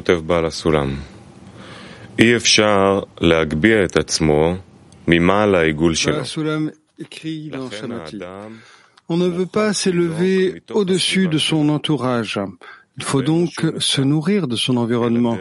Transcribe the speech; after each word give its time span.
כותב 0.00 0.20
בעל 0.26 0.46
הסולם, 0.46 0.96
אי 2.18 2.36
אפשר 2.36 3.00
להגביה 3.20 3.84
את 3.84 3.96
עצמו 3.96 4.54
ממעל 5.08 5.54
העיגול 5.54 5.94
שלו. 5.94 6.16
On 9.08 9.16
ne 9.16 9.28
veut 9.28 9.46
pas 9.46 9.72
s'élever 9.72 10.62
au-dessus 10.72 11.28
de 11.28 11.38
son 11.38 11.68
entourage. 11.68 12.40
Il 12.98 13.04
faut 13.04 13.22
donc 13.22 13.50
se 13.78 14.00
nourrir 14.00 14.48
de 14.48 14.56
son 14.56 14.76
environnement. 14.78 15.38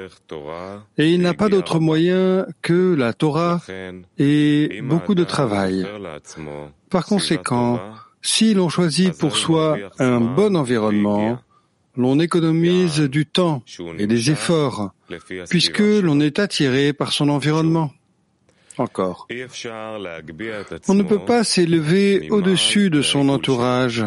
Et 0.98 1.10
il 1.14 1.22
n'a 1.22 1.34
pas 1.34 1.50
d'autre 1.50 1.80
moyen 1.80 2.46
que 2.62 2.94
la 2.94 3.14
Torah 3.14 3.62
et 4.20 4.82
beaucoup 4.84 5.16
de 5.16 5.24
travail. 5.24 5.88
Par 6.90 7.06
conséquent, 7.06 7.80
si 8.22 8.54
l'on 8.54 8.70
choisit 8.70 9.18
pour 9.18 9.38
soi 9.38 9.78
un 10.00 10.20
bon 10.20 10.56
environnement, 10.56 11.40
l'on 12.01 12.19
économise 12.19 13.01
du 13.01 13.27
temps 13.27 13.63
et 13.99 14.07
des 14.07 14.31
efforts, 14.31 14.93
puisque 15.49 15.79
l'on 15.79 16.21
est 16.21 16.39
attiré 16.39 16.93
par 16.93 17.13
son 17.13 17.29
environnement. 17.29 17.93
Encore. 18.79 19.29
On 20.89 20.95
ne 20.95 21.03
peut 21.03 21.25
pas 21.25 21.45
s'élever 21.45 22.31
au-dessus 22.31 22.89
de 22.89 23.03
son 23.03 23.29
entourage. 23.29 24.05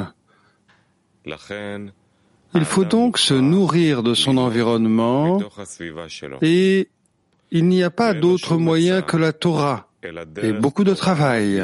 Il 2.55 2.65
faut 2.65 2.85
donc 2.85 3.17
se 3.17 3.33
nourrir 3.33 4.03
de 4.03 4.13
son 4.13 4.37
environnement 4.37 5.39
et 6.41 6.89
il 7.51 7.67
n'y 7.67 7.83
a 7.83 7.91
pas 7.91 8.13
d'autre 8.13 8.57
moyen 8.57 9.01
que 9.01 9.17
la 9.17 9.31
Torah 9.33 9.89
et 10.41 10.53
beaucoup 10.53 10.83
de 10.83 10.93
travail. 10.93 11.63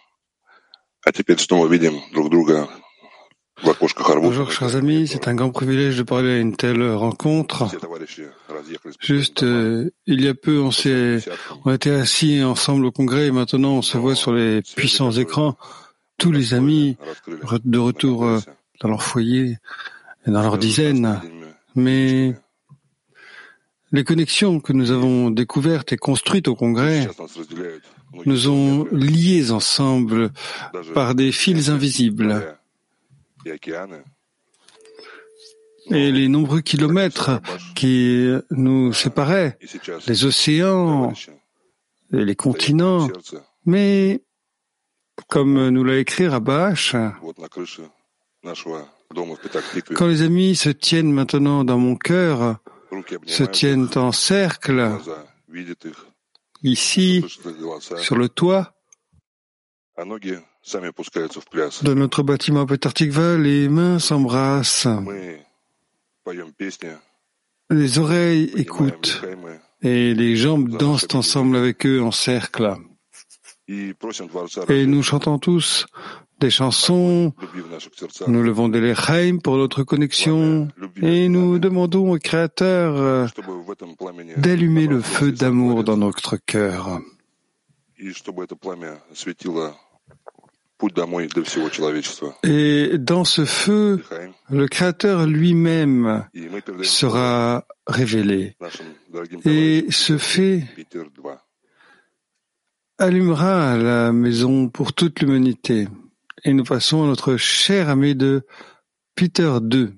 а 1.04 1.12
теперь 1.12 1.38
снова 1.38 1.66
видим 1.68 2.00
друг 2.12 2.30
друга 2.30 2.68
Bonjour 3.62 4.52
chers 4.52 4.76
amis, 4.76 5.08
c'est 5.08 5.28
un 5.28 5.34
grand 5.34 5.50
privilège 5.50 5.96
de 5.96 6.02
parler 6.02 6.32
à 6.32 6.38
une 6.38 6.54
telle 6.56 6.92
rencontre. 6.92 7.66
Juste, 9.00 9.44
euh, 9.44 9.90
il 10.06 10.20
y 10.22 10.28
a 10.28 10.34
peu, 10.34 10.60
on 10.60 10.70
s'est, 10.70 11.20
on 11.64 11.72
était 11.72 11.90
assis 11.90 12.44
ensemble 12.44 12.84
au 12.84 12.92
congrès 12.92 13.28
et 13.28 13.30
maintenant 13.30 13.72
on 13.72 13.82
se 13.82 13.96
voit 13.96 14.14
sur 14.14 14.34
les 14.34 14.60
puissants 14.60 15.10
écrans, 15.10 15.56
tous 16.18 16.32
les 16.32 16.52
amis 16.52 16.98
de 17.64 17.78
retour 17.78 18.26
euh, 18.26 18.40
dans 18.80 18.90
leur 18.90 19.02
foyer 19.02 19.56
et 20.26 20.30
dans 20.30 20.42
leurs 20.42 20.58
dizaines. 20.58 21.18
Mais 21.74 22.34
les 23.90 24.04
connexions 24.04 24.60
que 24.60 24.74
nous 24.74 24.90
avons 24.90 25.30
découvertes 25.30 25.92
et 25.92 25.96
construites 25.96 26.48
au 26.48 26.54
congrès 26.54 27.08
nous 28.25 28.49
ont 28.49 28.87
liés 28.91 29.51
ensemble 29.51 30.31
par 30.93 31.15
des 31.15 31.31
fils 31.31 31.69
invisibles. 31.69 32.57
Et 35.89 36.11
les 36.11 36.27
nombreux 36.27 36.61
kilomètres 36.61 37.41
qui 37.75 38.29
nous 38.51 38.93
séparaient, 38.93 39.57
les 40.07 40.25
océans 40.25 41.13
et 42.13 42.23
les 42.23 42.35
continents, 42.35 43.09
mais 43.65 44.21
comme 45.27 45.69
nous 45.69 45.83
l'a 45.83 45.97
écrit 45.97 46.27
Rabash, 46.27 46.95
quand 49.95 50.07
les 50.07 50.21
amis 50.21 50.55
se 50.55 50.69
tiennent 50.69 51.11
maintenant 51.11 51.63
dans 51.63 51.77
mon 51.77 51.95
cœur, 51.95 52.57
se 53.25 53.43
tiennent 53.43 53.89
en 53.95 54.11
cercle, 54.11 54.97
ici, 56.63 57.23
sur 57.97 58.17
le 58.17 58.29
toit, 58.29 58.73
dans 61.83 61.95
notre 61.95 62.23
bâtiment 62.23 62.65
Petartikva, 62.65 63.37
les 63.37 63.67
mains 63.67 63.99
s'embrassent. 63.99 64.87
Les 67.69 67.99
oreilles 67.99 68.51
écoutent. 68.55 69.21
et 69.81 70.13
les 70.13 70.35
jambes 70.35 70.69
dansent 70.77 71.07
ensemble 71.13 71.57
avec 71.57 71.85
eux 71.85 72.01
en 72.01 72.11
cercle. 72.11 72.75
Et 73.67 74.85
nous 74.85 75.03
chantons 75.03 75.39
tous 75.39 75.85
des 76.41 76.49
chansons, 76.49 77.33
nous 78.27 78.43
levons 78.43 78.67
des 78.67 78.81
lechaim 78.81 79.37
pour 79.37 79.57
notre 79.57 79.83
connexion 79.83 80.67
et 81.01 81.29
nous 81.29 81.59
demandons 81.59 82.11
au 82.11 82.17
Créateur 82.17 83.29
d'allumer 84.37 84.87
le 84.87 85.01
feu 85.01 85.31
d'amour 85.31 85.83
dans 85.83 85.97
notre 85.97 86.37
cœur 86.37 86.99
et 92.43 92.97
dans 92.97 93.23
ce 93.23 93.45
feu, 93.45 94.03
le 94.49 94.67
Créateur 94.67 95.27
lui-même 95.27 96.25
sera 96.81 97.67
révélé. 97.85 98.55
Et 99.45 99.85
ce 99.89 100.17
fait 100.17 100.63
allumera 102.97 103.77
la 103.77 104.11
maison 104.11 104.69
pour 104.69 104.93
toute 104.93 105.21
l'humanité 105.21 105.87
et 106.43 106.53
nous 106.53 106.63
passons 106.63 107.03
à 107.03 107.07
notre 107.07 107.37
cher 107.37 107.89
ami 107.89 108.15
de 108.15 108.43
Peter 109.15 109.51
II. 109.71 109.89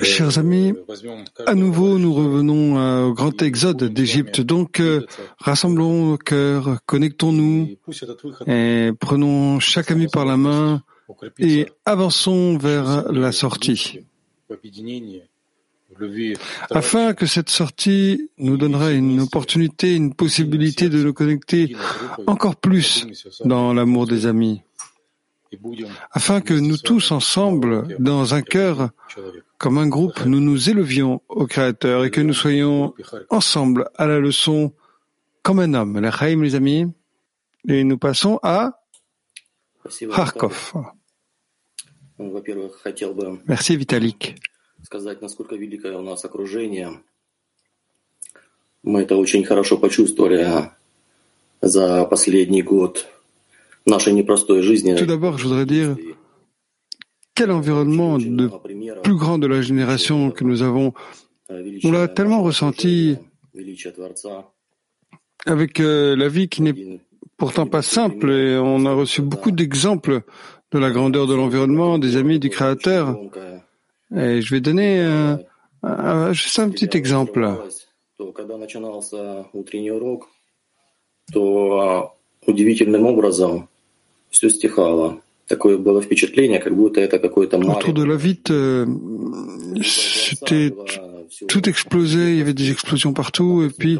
Chers 0.00 0.38
amis, 0.38 0.74
à 1.46 1.54
nouveau 1.54 1.98
nous 1.98 2.14
revenons 2.14 2.78
euh, 2.78 3.04
au 3.06 3.14
grand 3.14 3.42
exode 3.42 3.84
d'Égypte. 3.84 4.40
Donc 4.40 4.80
euh, 4.80 5.06
rassemblons 5.38 6.10
nos 6.10 6.18
cœurs, 6.18 6.78
connectons-nous 6.86 7.76
et 8.46 8.90
prenons 8.98 9.58
chaque 9.60 9.90
ami 9.90 10.06
par 10.08 10.24
la 10.24 10.36
main 10.36 10.82
et 11.38 11.66
avançons 11.84 12.58
vers 12.58 13.10
la 13.12 13.32
sortie. 13.32 14.00
Afin 16.70 17.14
que 17.14 17.26
cette 17.26 17.48
sortie 17.48 18.30
nous 18.38 18.56
donnera 18.56 18.90
une 18.92 19.20
opportunité, 19.20 19.94
une 19.94 20.14
possibilité 20.14 20.88
de 20.88 21.02
nous 21.02 21.12
connecter 21.12 21.76
encore 22.26 22.56
plus 22.56 23.06
dans 23.44 23.72
l'amour 23.72 24.06
des 24.06 24.26
amis. 24.26 24.62
afin 26.10 26.40
que 26.40 26.54
nous 26.54 26.76
tous 26.76 27.12
ensemble, 27.12 27.96
dans 27.98 28.34
un 28.34 28.42
cœur, 28.42 28.90
comme 29.58 29.78
un 29.78 29.86
groupe, 29.86 30.24
nous 30.26 30.40
nous 30.40 30.68
élevions 30.68 31.22
au 31.28 31.46
Créateur 31.46 32.04
et 32.04 32.10
que 32.10 32.20
nous 32.20 32.34
soyons 32.34 32.94
ensemble 33.30 33.88
à 33.96 34.06
la 34.06 34.18
leçon 34.18 34.72
comme 35.42 35.60
un 35.60 35.72
homme. 35.74 36.00
La 36.00 36.10
les 36.28 36.54
amis. 36.56 36.92
Et 37.68 37.84
nous 37.84 37.98
passons 37.98 38.38
à 38.42 38.82
Kharkov. 40.14 40.72
Merci 43.47 43.75
Vitalik. 43.75 44.35
Мы 48.83 49.01
это 49.01 49.15
очень 49.15 49.43
хорошо 49.43 49.77
почувствовали 49.77 50.71
за 51.61 52.05
последний 52.05 52.63
год 52.63 53.05
нашей 53.85 54.13
непростой 54.13 54.61
жизни. 54.61 54.95
Tout 54.95 55.05
d'abord, 55.05 55.37
je 55.37 55.47
voudrais 55.47 55.65
dire 55.65 55.95
quel 57.35 57.51
environnement 57.51 58.17
de 58.17 58.49
plus 59.03 59.15
grand 59.15 59.37
de 59.37 59.47
la 59.47 59.61
génération 59.61 60.31
que 60.31 60.43
nous 60.43 60.61
avons. 60.63 60.93
On 61.83 61.91
l'a 61.91 62.07
tellement 62.07 62.41
ressenti 62.41 63.17
avec 65.45 65.79
euh, 65.79 66.15
la 66.15 66.27
vie 66.29 66.47
qui 66.47 66.61
n'est 66.61 67.01
pourtant 67.37 67.67
pas 67.67 67.81
simple 67.81 68.31
et 68.31 68.57
on 68.57 68.85
a 68.85 68.93
reçu 68.93 69.21
beaucoup 69.21 69.51
d'exemples 69.51 70.21
de 70.72 70.78
la 70.78 70.90
grandeur 70.90 71.26
de 71.26 71.34
l'environnement, 71.34 71.98
des 71.98 72.16
amis 72.16 72.38
du 72.38 72.50
Créateur. 72.50 73.18
Et 74.14 74.40
je 74.40 74.54
vais 74.54 74.60
donner 74.60 75.00
euh, 75.84 76.32
juste 76.32 76.58
un 76.58 76.70
petit 76.70 76.96
exemple. 76.96 77.48
Autour 87.78 87.92
de 87.92 88.04
la 88.04 88.16
vite, 88.16 88.50
euh, 88.50 88.86
c'était 89.82 90.72
tout 91.48 91.68
explosé, 91.68 92.32
il 92.32 92.38
y 92.38 92.40
avait 92.40 92.54
des 92.54 92.70
explosions 92.70 93.12
partout, 93.12 93.62
et 93.62 93.70
puis 93.70 93.98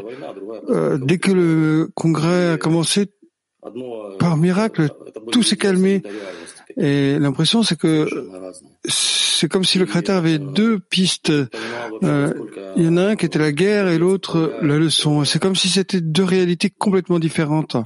euh, 0.69 0.97
dès 1.01 1.17
que 1.19 1.31
le 1.31 1.89
congrès 1.93 2.49
a 2.49 2.57
commencé, 2.57 3.07
par 4.19 4.37
miracle, 4.37 4.89
tout 5.31 5.43
s'est 5.43 5.57
calmé. 5.57 6.01
Et 6.77 7.17
l'impression, 7.17 7.63
c'est 7.63 7.77
que 7.77 8.07
c'est 8.87 9.47
comme 9.47 9.63
si 9.63 9.79
le 9.79 9.85
créateur 9.85 10.17
avait 10.17 10.37
deux 10.37 10.79
pistes. 10.79 11.31
Euh, 11.31 12.33
il 12.75 12.83
y 12.83 12.87
en 12.87 12.97
a 12.97 13.03
un 13.03 13.15
qui 13.15 13.25
était 13.25 13.39
la 13.39 13.51
guerre 13.51 13.87
et 13.87 13.97
l'autre 13.97 14.53
la 14.61 14.77
leçon. 14.77 15.23
C'est 15.25 15.39
comme 15.39 15.55
si 15.55 15.69
c'était 15.69 16.01
deux 16.01 16.23
réalités 16.23 16.69
complètement 16.69 17.19
différentes. 17.19 17.77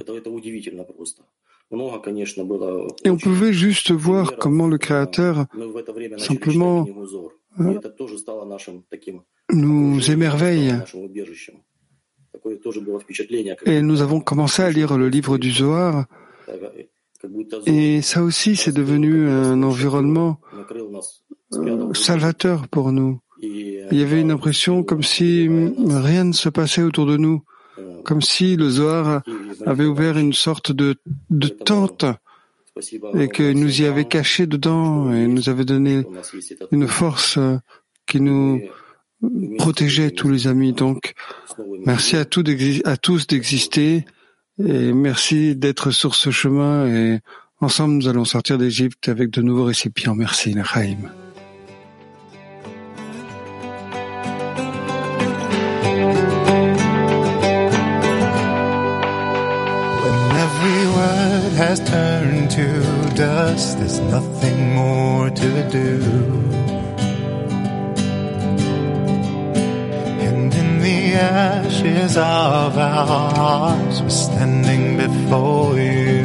Et 3.04 3.10
on 3.10 3.16
pouvait 3.16 3.52
juste 3.54 3.92
voir 3.92 4.36
comment 4.36 4.68
le 4.68 4.76
créateur 4.76 5.46
simplement 6.18 6.86
euh, 7.60 7.78
nous 9.50 10.10
émerveille. 10.10 10.74
Et 13.66 13.82
nous 13.82 14.02
avons 14.02 14.20
commencé 14.20 14.62
à 14.62 14.70
lire 14.70 14.98
le 14.98 15.08
livre 15.08 15.38
du 15.38 15.50
Zohar 15.50 16.04
et 17.66 18.02
ça 18.02 18.22
aussi, 18.22 18.56
c'est 18.56 18.72
devenu 18.72 19.28
un 19.28 19.62
environnement 19.62 20.40
euh, 21.52 21.94
salvateur 21.94 22.68
pour 22.68 22.92
nous. 22.92 23.20
Il 23.42 23.98
y 23.98 24.02
avait 24.02 24.20
une 24.20 24.30
impression 24.30 24.82
comme 24.84 25.02
si 25.02 25.48
rien 25.88 26.24
ne 26.24 26.32
se 26.32 26.48
passait 26.48 26.82
autour 26.82 27.06
de 27.06 27.16
nous, 27.16 27.42
comme 28.04 28.22
si 28.22 28.56
le 28.56 28.68
Zohar 28.70 29.22
avait 29.66 29.84
ouvert 29.84 30.16
une 30.16 30.32
sorte 30.32 30.70
de, 30.72 30.94
de 31.30 31.48
tente 31.48 32.04
et 33.18 33.28
que 33.28 33.52
nous 33.52 33.82
y 33.82 33.84
avait 33.84 34.04
caché 34.04 34.46
dedans 34.46 35.12
et 35.12 35.26
nous 35.26 35.48
avait 35.48 35.64
donné 35.64 36.04
une 36.70 36.86
force 36.86 37.38
qui 38.06 38.20
nous 38.20 38.62
protégeait 39.58 40.12
tous 40.12 40.28
les 40.28 40.46
amis. 40.46 40.72
Donc, 40.72 41.14
merci 41.84 42.16
à 42.16 42.24
tous 42.24 43.26
d'exister 43.26 44.04
et 44.58 44.92
merci 44.92 45.56
d'être 45.56 45.90
sur 45.90 46.14
ce 46.14 46.30
chemin 46.30 46.86
et 46.86 47.20
ensemble 47.60 47.94
nous 47.94 48.08
allons 48.08 48.24
sortir 48.24 48.58
d'Égypte 48.58 49.08
avec 49.08 49.30
de 49.30 49.42
nouveaux 49.42 49.64
récipients. 49.64 50.14
Merci, 50.14 50.54
Nachaim. 50.54 51.10
Has 61.62 61.78
turned 61.88 62.50
to 62.50 63.14
dust, 63.14 63.78
there's 63.78 64.00
nothing 64.00 64.74
more 64.74 65.30
to 65.30 65.70
do. 65.70 66.71
Ashes 71.22 72.16
of 72.16 72.76
our 72.76 73.06
hearts, 73.06 74.00
we're 74.00 74.10
standing 74.10 74.96
before 74.96 75.78
you. 75.78 76.24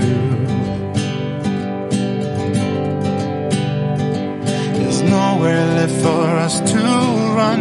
There's 4.77 5.01
nowhere 5.03 5.65
left 5.77 5.95
for 6.01 6.25
us 6.45 6.59
to 6.71 6.81
run, 7.39 7.59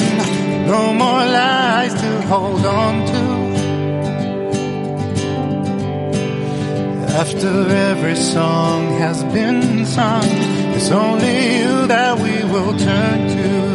no 0.67 0.95
more 0.95 1.25
lies 1.41 1.95
to 1.95 2.23
hold 2.23 2.65
on 2.65 3.07
to. 3.07 3.27
After 7.23 7.69
every 7.91 8.17
song 8.17 8.99
has 8.99 9.25
been 9.25 9.87
sung, 9.87 10.31
it's 10.77 10.91
only 10.91 11.59
you 11.59 11.87
that 11.87 12.19
we 12.19 12.45
will 12.53 12.77
turn 12.79 13.29
to. 13.29 13.66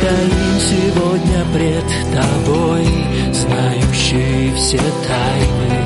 Стоим 0.00 0.58
сегодня 0.60 1.44
пред 1.52 1.84
тобой, 2.14 2.86
знающие 3.34 4.54
все 4.54 4.78
тайны. 4.78 5.80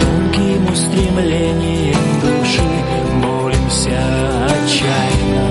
Тонким 0.00 0.72
устремлением 0.72 2.20
души 2.22 2.70
молимся 3.14 4.00
отчаянно. 4.46 5.48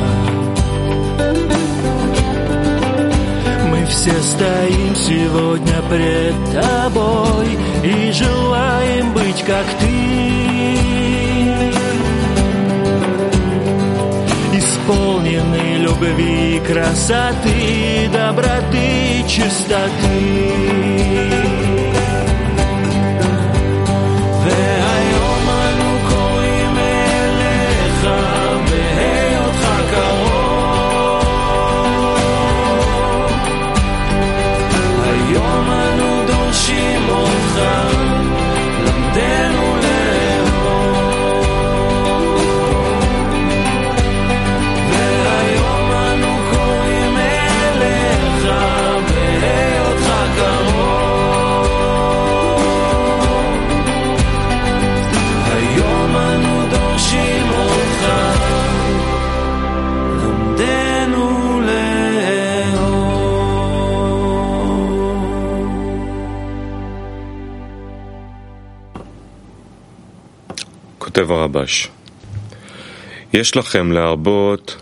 Мы 3.69 3.85
все 3.87 4.13
стоим 4.21 4.95
сегодня 4.95 5.81
пред 5.89 6.35
тобой 6.53 7.57
и 7.83 8.11
желаем 8.13 9.13
быть 9.13 9.43
как 9.43 9.65
ты. 9.81 9.88
Исполнены 14.89 15.77
любви, 15.77 16.59
красоты, 16.65 18.09
доброты, 18.11 19.23
чистоты. 19.27 20.49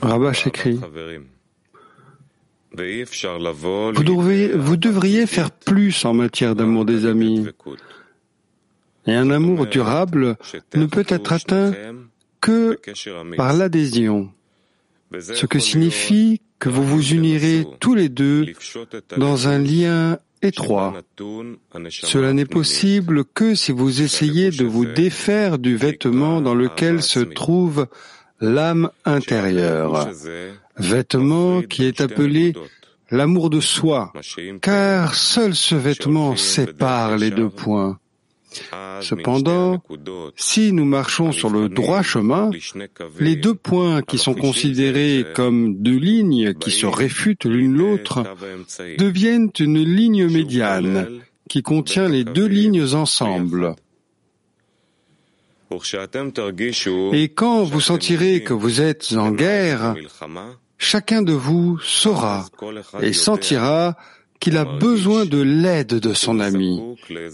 Rabash 0.02 0.48
écrit 0.48 0.80
vous 2.78 4.04
devriez, 4.04 4.50
vous 4.50 4.78
devriez 4.78 5.26
faire 5.26 5.52
plus 5.52 6.06
en 6.06 6.14
matière 6.14 6.56
d'amour 6.56 6.86
des 6.86 7.06
amis. 7.06 7.48
Et 9.08 9.14
un 9.14 9.32
amour 9.32 9.66
durable 9.66 10.38
ne 10.76 10.86
peut 10.86 11.06
être 11.08 11.34
atteint 11.34 11.74
que 12.42 12.78
par 13.36 13.54
l'adhésion, 13.54 14.32
ce 15.20 15.46
que 15.46 15.60
signifie 15.60 16.42
que 16.60 16.70
vous 16.70 16.84
vous 16.84 17.14
unirez 17.14 17.66
tous 17.80 17.96
les 17.96 18.10
deux 18.10 18.46
dans 19.18 19.48
un 19.48 19.60
lien 19.60 20.20
étroit. 20.42 20.94
Cela 21.90 22.34
n'est 22.34 22.46
possible 22.46 23.26
que 23.26 23.56
si 23.56 23.72
vous 23.72 24.02
essayez 24.02 24.52
de 24.52 24.66
vous 24.66 24.86
défaire 24.86 25.58
du 25.58 25.76
vêtement 25.76 26.42
dans 26.42 26.56
lequel 26.56 27.02
se 27.02 27.20
trouve 27.20 27.88
l'âme 28.40 28.90
intérieure, 29.06 30.10
vêtement 30.78 31.62
qui 31.62 31.86
est 31.86 32.02
appelé 32.02 32.54
l'amour 33.10 33.50
de 33.50 33.60
soi, 33.60 34.14
car 34.62 35.16
seul 35.16 35.56
ce 35.56 35.76
vêtement 35.76 36.36
sépare 36.36 37.18
les 37.18 37.32
deux 37.32 37.50
points. 37.50 38.00
Cependant, 39.02 39.82
si 40.36 40.72
nous 40.72 40.86
marchons 40.86 41.32
sur 41.32 41.50
le 41.50 41.70
droit 41.70 42.02
chemin, 42.02 42.50
les 43.20 43.36
deux 43.36 43.54
points 43.54 44.02
qui 44.02 44.18
sont 44.18 44.34
considérés 44.34 45.26
comme 45.36 45.76
deux 45.76 45.98
lignes 45.98 46.54
qui 46.54 46.72
se 46.72 46.86
réfutent 46.86 47.46
l'une 47.46 47.76
l'autre 47.76 48.24
deviennent 48.98 49.52
une 49.60 49.84
ligne 49.84 50.28
médiane 50.28 51.22
qui 51.50 51.62
contient 51.62 52.08
les 52.08 52.24
deux 52.24 52.48
lignes 52.48 52.94
ensemble. 52.94 53.76
Et 57.14 57.30
quand 57.30 57.64
vous 57.64 57.82
sentirez 57.82 58.44
que 58.44 58.54
vous 58.54 58.82
êtes 58.82 59.14
en 59.14 59.32
guerre, 59.32 59.96
chacun 60.78 61.22
de 61.22 61.34
vous 61.34 61.78
saura 61.80 62.46
et 63.02 63.12
sentira 63.12 63.98
qu'il 64.40 64.58
a 64.58 64.66
besoin 64.66 65.26
de 65.26 65.42
l'aide 65.42 66.00
de 66.00 66.14
son 66.14 66.40
ami 66.40 66.82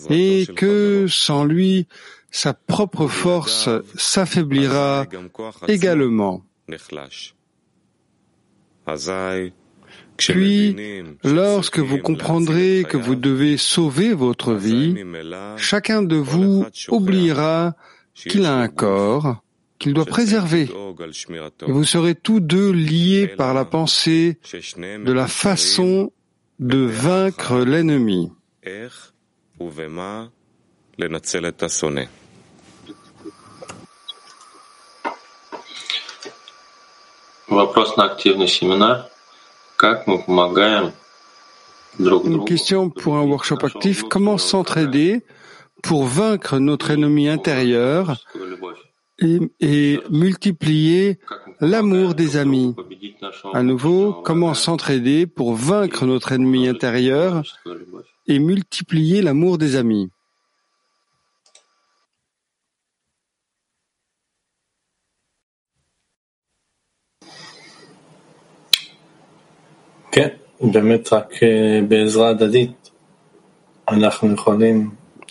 et 0.09 0.47
que 0.55 1.05
sans 1.07 1.43
lui, 1.43 1.87
sa 2.31 2.53
propre 2.53 3.07
force 3.07 3.69
s'affaiblira 3.95 5.05
également. 5.67 6.43
Puis, 10.17 10.75
lorsque 11.23 11.79
vous 11.79 11.97
comprendrez 11.97 12.85
que 12.87 12.97
vous 12.97 13.15
devez 13.15 13.57
sauver 13.57 14.13
votre 14.13 14.53
vie, 14.53 14.95
chacun 15.57 16.01
de 16.01 16.15
vous 16.15 16.65
oubliera 16.89 17.75
qu'il 18.15 18.45
a 18.45 18.55
un 18.55 18.67
corps 18.67 19.43
qu'il 19.79 19.93
doit 19.93 20.05
préserver. 20.05 20.69
Vous 21.67 21.83
serez 21.83 22.15
tous 22.15 22.39
deux 22.39 22.71
liés 22.71 23.27
par 23.27 23.53
la 23.53 23.65
pensée 23.65 24.37
de 24.53 25.11
la 25.11 25.27
façon 25.27 26.11
de 26.59 26.85
vaincre 26.85 27.57
l'ennemi. 27.59 28.31
Une 41.99 42.45
question 42.45 42.89
pour 42.89 43.15
un 43.17 43.21
workshop 43.21 43.57
actif. 43.63 44.03
Comment 44.09 44.37
s'entraider 44.37 45.23
pour 45.83 46.05
vaincre 46.05 46.57
notre 46.59 46.91
ennemi 46.91 47.27
intérieur? 47.29 48.15
et 49.59 49.99
multiplier 50.09 51.19
l'amour 51.59 52.13
des 52.13 52.37
amis. 52.37 52.75
À 53.53 53.63
nouveau, 53.63 54.13
comment 54.13 54.53
s'entraider 54.53 55.27
pour 55.27 55.53
vaincre 55.53 56.05
notre 56.05 56.31
ennemi 56.31 56.67
intérieur 56.67 57.43
et 58.27 58.39
multiplier 58.39 59.21
l'amour 59.21 59.57
des 59.57 59.75
amis? 59.75 60.09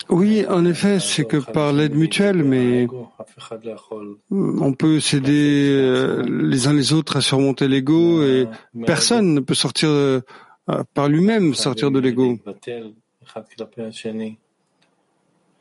Oui, 0.08 0.44
en 0.48 0.64
effet, 0.64 1.00
c'est 1.00 1.24
que 1.24 1.36
par 1.38 1.72
l'aide 1.72 1.94
mutuelle, 1.94 2.42
mais 2.44 2.86
on 4.30 4.72
peut 4.72 5.00
s'aider 5.00 5.68
euh, 5.70 6.22
les 6.22 6.66
uns 6.66 6.72
les 6.72 6.92
autres 6.92 7.16
à 7.16 7.20
surmonter 7.20 7.68
l'ego 7.68 8.22
et 8.22 8.46
personne 8.86 9.34
ne 9.34 9.40
peut 9.40 9.54
sortir 9.54 9.88
euh, 9.88 10.20
par 10.94 11.08
lui-même, 11.08 11.54
sortir 11.54 11.90
de 11.90 11.98
l'ego. 11.98 12.38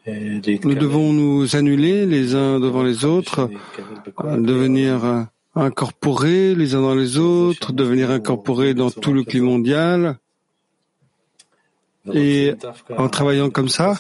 Nous 0.07 0.75
devons 0.75 1.13
nous 1.13 1.55
annuler 1.55 2.05
les 2.05 2.35
uns 2.35 2.59
devant 2.59 2.83
les 2.83 3.05
autres, 3.05 3.49
euh, 4.23 4.37
devenir 4.37 5.27
incorporés 5.55 6.55
les 6.55 6.75
uns 6.75 6.81
dans 6.81 6.95
les 6.95 7.17
autres, 7.17 7.73
devenir 7.73 8.11
incorporés 8.11 8.73
dans 8.73 8.89
tout 8.89 9.13
le 9.13 9.23
climat 9.23 9.47
mondial. 9.47 10.17
Et 12.13 12.53
en 12.97 13.09
travaillant 13.09 13.49
comme 13.49 13.69
ça, 13.69 13.95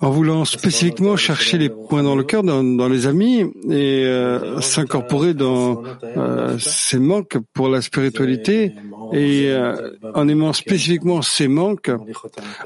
en 0.00 0.10
voulant 0.10 0.44
spécifiquement 0.44 1.16
chercher 1.16 1.58
les 1.58 1.68
points 1.68 2.02
dans 2.02 2.16
le 2.16 2.24
cœur, 2.24 2.42
dans, 2.42 2.62
dans 2.64 2.88
les 2.88 3.06
amis, 3.06 3.44
et 3.70 4.04
euh, 4.04 4.60
s'incorporer 4.60 5.32
dans 5.32 5.82
euh, 6.04 6.58
ces 6.58 6.98
manques 6.98 7.38
pour 7.52 7.68
la 7.68 7.80
spiritualité, 7.80 8.74
et 9.12 9.50
euh, 9.50 9.92
en 10.14 10.26
aimant 10.28 10.52
spécifiquement 10.52 11.22
ces 11.22 11.46
manques, 11.46 11.90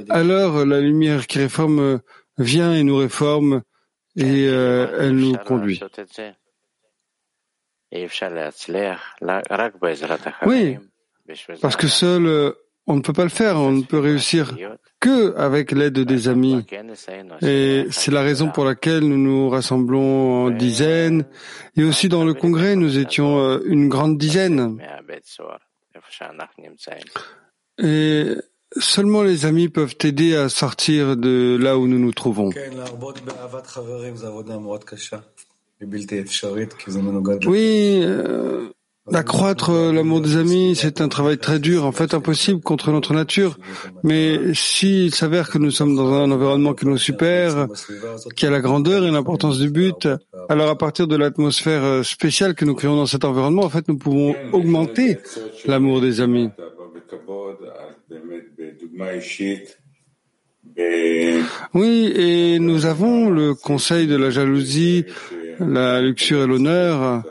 alors 0.08 0.56
euh, 0.58 0.64
la 0.64 0.80
lumière 0.80 1.26
qui 1.26 1.38
réforme 1.38 1.78
euh, 1.80 1.98
vient 2.38 2.74
et 2.74 2.82
nous 2.82 2.96
réforme, 2.96 3.62
et 4.16 4.48
euh, 4.48 4.96
elle 5.00 5.16
nous 5.16 5.36
conduit. 5.36 5.80
Oui, 10.46 10.78
parce 11.60 11.76
que 11.76 11.88
seul, 11.88 12.26
euh, 12.26 12.52
on 12.86 12.96
ne 12.96 13.00
peut 13.00 13.12
pas 13.12 13.24
le 13.24 13.30
faire, 13.30 13.56
on 13.56 13.72
ne 13.72 13.82
peut 13.82 13.98
réussir 13.98 14.56
que 15.00 15.34
avec 15.36 15.72
l'aide 15.72 15.98
des 15.98 16.28
amis. 16.28 16.64
Et 17.42 17.86
c'est 17.90 18.10
la 18.12 18.22
raison 18.22 18.50
pour 18.50 18.64
laquelle 18.64 19.00
nous 19.00 19.18
nous 19.18 19.48
rassemblons 19.48 20.46
en 20.46 20.50
dizaines. 20.50 21.24
Et 21.76 21.84
aussi 21.84 22.08
dans 22.08 22.24
le 22.24 22.34
congrès, 22.34 22.76
nous 22.76 22.98
étions 22.98 23.38
euh, 23.38 23.60
une 23.66 23.88
grande 23.88 24.18
dizaine. 24.18 24.78
Et 27.78 28.34
seulement 28.78 29.22
les 29.22 29.46
amis 29.46 29.68
peuvent 29.68 29.96
aider 30.04 30.36
à 30.36 30.48
sortir 30.48 31.16
de 31.16 31.58
là 31.60 31.78
où 31.78 31.88
nous 31.88 31.98
nous 31.98 32.12
trouvons. 32.12 32.50
Oui, 37.46 38.04
d'accroître 39.10 39.72
l'amour 39.92 40.20
des 40.20 40.36
amis, 40.36 40.74
c'est 40.76 41.00
un 41.00 41.08
travail 41.08 41.38
très 41.38 41.58
dur, 41.58 41.84
en 41.84 41.92
fait 41.92 42.14
impossible 42.14 42.60
contre 42.60 42.90
notre 42.90 43.14
nature. 43.14 43.58
Mais 44.02 44.54
s'il 44.54 45.14
s'avère 45.14 45.50
que 45.50 45.58
nous 45.58 45.70
sommes 45.70 45.96
dans 45.96 46.12
un 46.12 46.30
environnement 46.30 46.74
qui 46.74 46.86
nous 46.86 46.98
supère, 46.98 47.66
qui 48.34 48.46
a 48.46 48.50
la 48.50 48.60
grandeur 48.60 49.04
et 49.04 49.10
l'importance 49.10 49.58
du 49.58 49.70
but, 49.70 50.08
alors 50.48 50.68
à 50.70 50.76
partir 50.76 51.06
de 51.06 51.16
l'atmosphère 51.16 51.84
euh, 51.84 52.02
spéciale 52.02 52.54
que 52.54 52.64
nous 52.64 52.74
créons 52.74 52.96
dans 52.96 53.06
cet 53.06 53.24
environnement, 53.24 53.62
en 53.62 53.68
fait, 53.68 53.88
nous 53.88 53.98
pouvons 53.98 54.34
augmenter 54.52 55.18
l'amour 55.66 56.00
des 56.00 56.20
amis. 56.20 56.50
Oui, 61.74 62.12
et 62.16 62.58
nous 62.58 62.86
avons 62.86 63.30
le 63.30 63.54
conseil 63.54 64.06
de 64.06 64.16
la 64.16 64.30
jalousie, 64.30 65.04
la 65.58 66.02
luxure 66.02 66.42
et 66.42 66.46
l'honneur, 66.46 67.22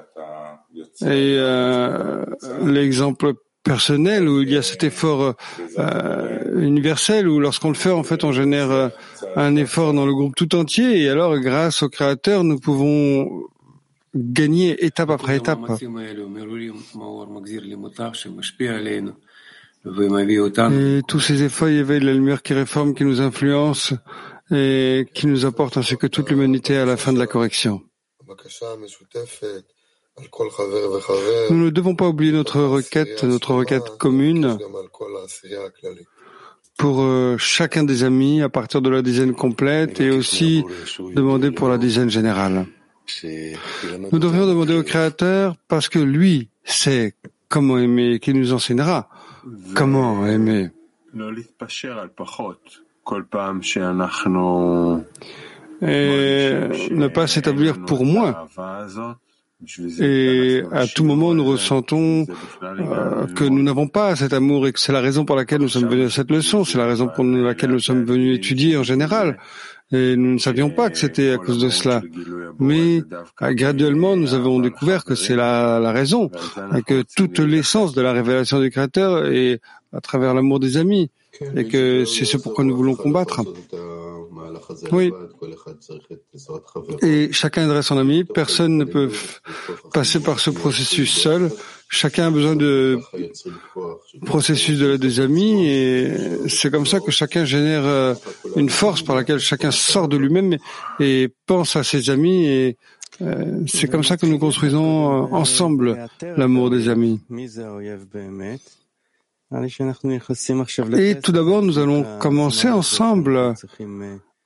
et 1.01 1.37
euh, 1.39 2.25
l'exemple 2.65 3.33
personnel 3.63 4.29
où 4.29 4.41
il 4.41 4.51
y 4.51 4.57
a 4.57 4.61
cet 4.61 4.83
effort 4.83 5.33
euh, 5.77 6.61
universel 6.61 7.27
où 7.27 7.39
lorsqu'on 7.39 7.69
le 7.69 7.75
fait, 7.75 7.91
en 7.91 8.03
fait, 8.03 8.23
on 8.23 8.31
génère 8.31 8.71
euh, 8.71 8.89
un 9.35 9.55
effort 9.55 9.93
dans 9.93 10.05
le 10.05 10.13
groupe 10.13 10.35
tout 10.35 10.55
entier, 10.55 11.01
et 11.01 11.09
alors, 11.09 11.37
grâce 11.39 11.83
au 11.83 11.89
Créateur, 11.89 12.43
nous 12.43 12.59
pouvons 12.59 13.43
gagner 14.15 14.85
étape 14.85 15.09
après 15.09 15.37
étape. 15.37 15.59
Et 20.71 21.01
tous 21.07 21.19
ces 21.19 21.43
efforts 21.43 21.67
éveillent 21.67 21.99
la 21.99 22.13
lumière 22.13 22.41
qui 22.41 22.53
réforme, 22.53 22.93
qui 22.93 23.03
nous 23.03 23.19
influence 23.19 23.93
et 24.51 25.07
qui 25.13 25.27
nous 25.27 25.45
apporte 25.45 25.77
ainsi 25.77 25.97
que 25.97 26.07
toute 26.07 26.29
l'humanité 26.29 26.77
à 26.77 26.85
la 26.85 26.97
fin 26.97 27.13
de 27.13 27.19
la 27.19 27.27
correction. 27.27 27.81
Nous 31.49 31.57
ne 31.57 31.69
devons 31.69 31.95
pas 31.95 32.07
oublier 32.07 32.31
notre 32.31 32.61
requête, 32.61 33.23
notre 33.23 33.53
requête 33.53 33.97
commune, 33.97 34.57
pour 36.77 37.01
euh, 37.03 37.37
chacun 37.37 37.83
des 37.83 38.03
amis 38.03 38.41
à 38.41 38.49
partir 38.49 38.81
de 38.81 38.89
la 38.89 39.01
dizaine 39.01 39.33
complète 39.33 39.99
et 39.99 40.11
aussi 40.11 40.63
demander 41.13 41.51
pour 41.51 41.67
la 41.69 41.77
dizaine 41.77 42.09
générale. 42.09 42.65
Nous 44.11 44.19
devrions 44.19 44.47
demander 44.47 44.73
au 44.73 44.83
Créateur 44.83 45.55
parce 45.67 45.89
que 45.89 45.99
lui 45.99 46.49
sait 46.63 47.13
comment 47.49 47.77
aimer, 47.77 48.19
qui 48.19 48.33
nous 48.33 48.53
enseignera 48.53 49.09
comment 49.75 50.25
aimer. 50.25 50.69
Et 55.81 56.51
ne 56.91 57.07
pas 57.07 57.27
s'établir 57.27 57.85
pour 57.85 58.05
moi. 58.05 58.47
Et 59.99 60.63
à 60.71 60.85
tout 60.85 61.05
moment, 61.05 61.33
nous 61.33 61.45
ressentons 61.45 62.25
euh, 62.61 63.25
que 63.27 63.45
nous 63.45 63.63
n'avons 63.63 63.87
pas 63.87 64.15
cet 64.15 64.33
amour 64.33 64.67
et 64.67 64.73
que 64.73 64.79
c'est 64.79 64.91
la 64.91 64.99
raison 64.99 65.25
pour 65.25 65.35
laquelle 65.35 65.61
nous 65.61 65.69
sommes 65.69 65.87
venus 65.87 66.07
à 66.07 66.09
cette 66.09 66.29
leçon, 66.29 66.65
c'est 66.65 66.77
la 66.77 66.85
raison 66.85 67.07
pour 67.07 67.23
laquelle 67.23 67.71
nous 67.71 67.79
sommes 67.79 68.03
venus 68.03 68.37
étudier 68.37 68.77
en 68.77 68.83
général. 68.83 69.37
Et 69.91 70.17
nous 70.17 70.33
ne 70.33 70.37
savions 70.39 70.71
pas 70.71 70.89
que 70.89 70.97
c'était 70.97 71.31
à 71.31 71.37
cause 71.37 71.59
de 71.59 71.69
cela. 71.69 72.01
Mais 72.59 73.01
euh, 73.41 73.53
graduellement, 73.53 74.15
nous 74.15 74.33
avons 74.33 74.59
découvert 74.59 75.05
que 75.05 75.15
c'est 75.15 75.35
la, 75.35 75.79
la, 75.79 75.91
raison, 75.91 76.29
et 76.75 76.81
que 76.81 77.03
toute 77.15 77.39
l'essence 77.39 77.93
de 77.93 78.01
la 78.01 78.11
révélation 78.11 78.59
du 78.59 78.69
Créateur 78.71 79.27
est 79.27 79.61
à 79.93 80.01
travers 80.01 80.33
l'amour 80.33 80.59
des 80.59 80.77
amis, 80.77 81.11
et 81.55 81.67
que 81.67 82.05
c'est 82.05 82.25
ce 82.25 82.37
pourquoi 82.37 82.63
nous 82.63 82.75
voulons 82.75 82.95
combattre. 82.95 83.41
Oui. 84.91 85.11
Et 87.01 87.31
chacun 87.31 87.63
adresse 87.63 87.87
son 87.87 87.97
ami. 87.97 88.23
Personne 88.23 88.77
ne 88.77 88.85
peut 88.85 89.11
passer 89.93 90.19
par 90.19 90.39
ce 90.39 90.49
processus 90.49 91.11
seul. 91.11 91.51
Chacun 91.87 92.27
a 92.27 92.31
besoin 92.31 92.55
de 92.55 92.99
processus 94.25 94.79
de 94.79 94.87
l'aide 94.87 95.01
des 95.01 95.19
amis 95.19 95.67
et 95.67 96.11
c'est 96.47 96.71
comme 96.71 96.85
ça 96.85 96.99
que 96.99 97.11
chacun 97.11 97.45
génère 97.45 97.85
euh, 97.85 98.15
une 98.55 98.69
force 98.69 99.03
par 99.03 99.15
laquelle 99.15 99.39
chacun 99.39 99.69
sort 99.71 100.07
de 100.07 100.17
lui-même 100.17 100.57
et 100.99 101.29
pense 101.45 101.75
à 101.75 101.83
ses 101.83 102.09
amis 102.09 102.47
et 102.47 102.77
euh, 103.21 103.61
c'est 103.67 103.87
comme 103.87 104.03
ça 104.03 104.17
que 104.17 104.25
nous 104.25 104.39
construisons 104.39 105.25
euh, 105.25 105.27
ensemble 105.31 106.07
l'amour 106.21 106.69
des 106.71 106.89
amis. 106.89 107.21
Et 110.97 111.19
tout 111.19 111.31
d'abord, 111.31 111.61
nous 111.61 111.77
allons 111.77 112.03
commencer 112.19 112.69
ensemble 112.69 113.53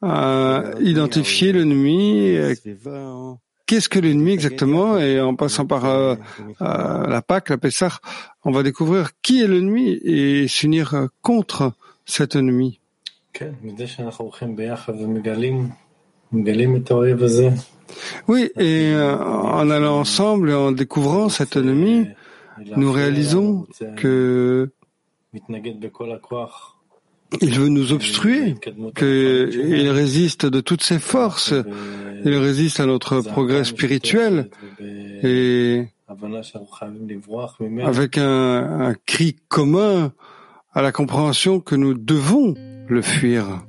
à 0.02 0.64
identifier 0.80 1.54
l'ennemi. 1.54 2.38
Qu'est-ce 3.66 3.88
que 3.88 4.00
l'ennemi 4.00 4.32
exactement 4.32 4.98
Et 4.98 5.22
en 5.22 5.36
passant 5.36 5.68
par 5.68 5.86
euh, 5.86 6.16
euh, 6.62 7.06
la 7.06 7.22
Pâque, 7.22 7.50
la 7.50 7.60
Pessah, 7.60 8.00
on 8.44 8.52
va 8.52 8.64
découvrir 8.64 9.12
qui 9.22 9.44
est 9.44 9.48
l'ennemi 9.48 9.92
et 10.04 10.48
s'unir 10.48 11.08
contre 11.22 11.74
cet 12.04 12.36
ennemi. 12.36 12.80
Oui, 18.28 18.50
et 18.58 18.92
euh, 18.94 19.16
en 19.18 19.70
allant 19.70 20.00
ensemble 20.00 20.50
et 20.50 20.54
en 20.56 20.72
découvrant 20.72 21.30
cet 21.30 21.56
ennemi, 21.56 22.08
nous 22.76 22.92
réalisons 22.92 23.68
que 23.98 24.72
il 27.42 27.60
veut 27.60 27.70
nous 27.70 27.94
obstruer, 27.94 28.56
qu'il 28.96 29.90
résiste 29.90 30.46
de 30.46 30.62
toutes 30.62 30.82
ses 30.82 31.00
forces, 31.00 31.54
il 32.26 32.36
résiste 32.36 32.80
à 32.80 32.86
notre 32.86 33.22
progrès 33.22 33.64
spirituel. 33.64 34.50
et 34.80 35.88
avec 37.86 38.18
un, 38.18 38.82
un 38.82 38.94
cri 39.06 39.36
commun 39.48 40.12
à 40.74 40.82
la 40.82 40.92
compréhension 40.92 41.60
que 41.60 41.76
nous 41.76 41.94
devons 41.94 42.56
le 42.88 43.02
fuir. 43.02 43.64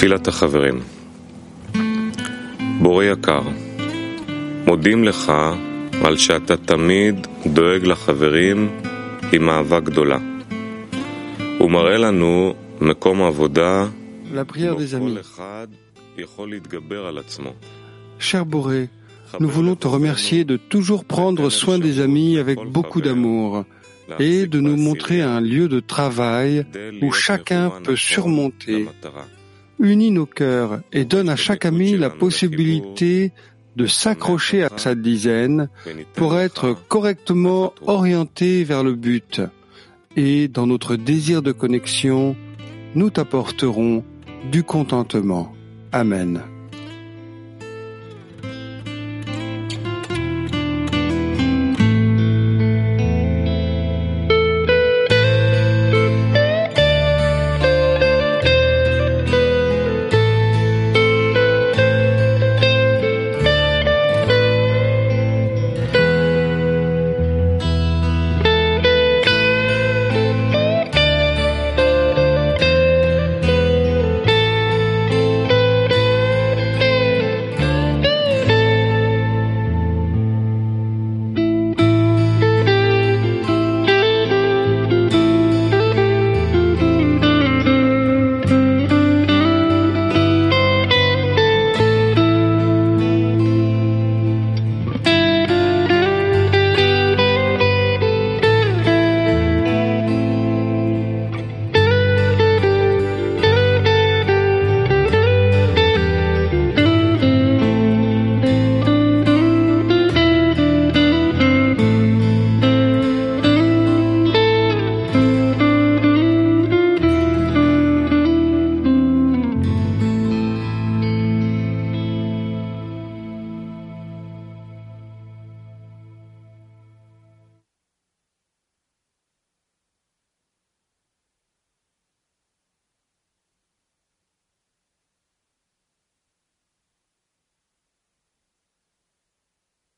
תפילת 0.00 0.28
החברים. 0.28 0.80
בורא 2.82 3.04
יקר, 3.04 3.42
מודים 4.66 5.04
לך 5.04 5.32
על 6.04 6.16
שאתה 6.16 6.56
תמיד 6.56 7.26
דואג 7.46 7.84
לחברים 7.84 8.68
עם 9.32 9.50
אהבה 9.50 9.80
גדולה. 9.80 10.18
ומראה 11.60 11.98
לנו 11.98 12.54
מקום 12.80 13.22
עבודה 13.22 13.86
כל 14.48 15.16
אחד 15.20 15.66
יכול 16.18 16.50
להתגבר 16.50 17.06
על 17.06 17.18
עצמו. 17.18 17.50
Cher 18.18 18.44
Boré, 18.46 18.88
nous 19.40 19.48
voulons 19.48 19.76
te 19.76 19.86
remercier 19.86 20.44
de 20.44 20.56
toujours 20.56 21.04
prendre 21.04 21.50
soin 21.50 21.78
des 21.78 22.00
amis 22.00 22.38
avec 22.38 22.58
beaucoup 22.76 23.00
d'amour 23.02 23.64
et 24.18 24.46
de 24.46 24.60
nous 24.60 24.76
montrer 24.76 25.20
un 25.20 25.40
lieu 25.40 25.68
de 25.68 25.80
travail 25.80 26.64
où 27.02 27.12
chacun 27.12 27.64
peut 27.84 27.96
surmonter 27.96 28.86
unit 29.81 30.11
nos 30.11 30.25
cœurs 30.25 30.81
et 30.93 31.05
donne 31.05 31.29
à 31.29 31.35
chaque 31.35 31.65
ami 31.65 31.97
la 31.97 32.09
possibilité 32.09 33.31
de 33.75 33.87
s'accrocher 33.87 34.63
à 34.63 34.69
sa 34.77 34.95
dizaine 34.95 35.69
pour 36.15 36.37
être 36.37 36.75
correctement 36.87 37.73
orienté 37.85 38.63
vers 38.63 38.83
le 38.83 38.95
but. 38.95 39.41
Et 40.15 40.47
dans 40.47 40.67
notre 40.67 40.95
désir 40.95 41.41
de 41.41 41.51
connexion, 41.51 42.35
nous 42.95 43.09
t'apporterons 43.09 44.03
du 44.51 44.63
contentement. 44.63 45.53
Amen. 45.91 46.41